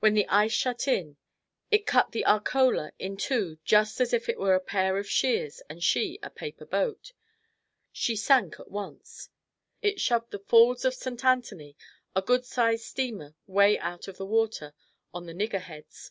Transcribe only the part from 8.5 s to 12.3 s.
at once. It shoved the "Falls of St. Anthony" a